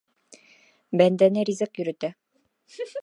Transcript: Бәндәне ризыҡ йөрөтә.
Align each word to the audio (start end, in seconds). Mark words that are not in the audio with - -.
Бәндәне 1.01 1.43
ризыҡ 1.51 1.81
йөрөтә. 1.83 2.11